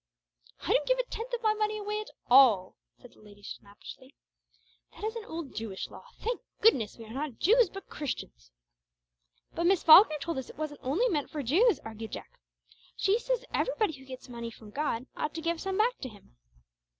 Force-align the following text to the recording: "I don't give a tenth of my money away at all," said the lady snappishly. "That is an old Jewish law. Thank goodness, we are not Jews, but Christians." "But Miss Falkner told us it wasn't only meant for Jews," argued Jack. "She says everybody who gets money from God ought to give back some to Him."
"I 0.61 0.71
don't 0.73 0.87
give 0.87 0.97
a 0.97 1.03
tenth 1.03 1.31
of 1.31 1.43
my 1.43 1.53
money 1.53 1.77
away 1.77 1.99
at 2.01 2.09
all," 2.27 2.75
said 2.99 3.11
the 3.13 3.19
lady 3.19 3.43
snappishly. 3.43 4.15
"That 4.93 5.03
is 5.03 5.15
an 5.15 5.25
old 5.25 5.53
Jewish 5.53 5.89
law. 5.91 6.07
Thank 6.17 6.41
goodness, 6.59 6.97
we 6.97 7.05
are 7.05 7.13
not 7.13 7.37
Jews, 7.37 7.69
but 7.69 7.85
Christians." 7.87 8.49
"But 9.53 9.67
Miss 9.67 9.83
Falkner 9.83 10.17
told 10.19 10.39
us 10.39 10.49
it 10.49 10.57
wasn't 10.57 10.79
only 10.81 11.07
meant 11.09 11.29
for 11.29 11.43
Jews," 11.43 11.77
argued 11.85 12.13
Jack. 12.13 12.31
"She 12.95 13.19
says 13.19 13.45
everybody 13.53 13.93
who 13.93 14.05
gets 14.05 14.27
money 14.27 14.49
from 14.49 14.71
God 14.71 15.05
ought 15.15 15.35
to 15.35 15.39
give 15.41 15.57
back 15.57 15.61
some 15.61 15.79
to 16.01 16.09
Him." 16.09 16.35